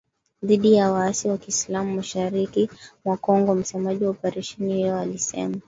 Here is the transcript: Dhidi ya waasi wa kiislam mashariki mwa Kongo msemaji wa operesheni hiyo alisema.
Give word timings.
Dhidi 0.43 0.73
ya 0.73 0.91
waasi 0.91 1.27
wa 1.27 1.37
kiislam 1.37 1.95
mashariki 1.95 2.69
mwa 3.05 3.17
Kongo 3.17 3.55
msemaji 3.55 4.03
wa 4.03 4.09
operesheni 4.09 4.73
hiyo 4.73 4.99
alisema. 4.99 5.57